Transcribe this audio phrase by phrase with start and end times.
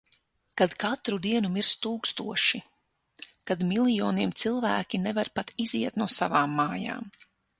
[0.59, 2.61] Kad katru dienu mirst tūkstoši.
[3.51, 7.15] Kad miljoniem cilvēki nevar pat iziet no savām mājām.